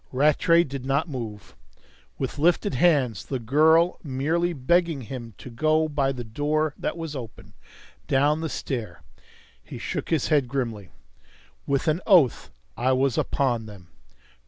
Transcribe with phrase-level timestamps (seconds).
[0.11, 1.55] Rattray did not move.
[2.17, 6.97] With lifted hands the girl was merely begging him to go by the door that
[6.97, 7.53] was open,
[8.07, 9.03] down the stair.
[9.63, 10.89] He shook his head grimly.
[11.67, 13.89] With an oath I was upon them.